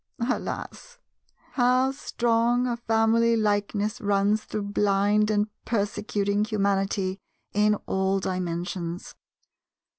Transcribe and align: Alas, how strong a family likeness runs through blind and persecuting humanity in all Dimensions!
Alas, 0.27 0.97
how 1.51 1.91
strong 1.91 2.65
a 2.65 2.75
family 2.75 3.35
likeness 3.37 4.01
runs 4.01 4.43
through 4.43 4.63
blind 4.63 5.29
and 5.29 5.45
persecuting 5.63 6.43
humanity 6.43 7.19
in 7.53 7.75
all 7.85 8.19
Dimensions! 8.19 9.13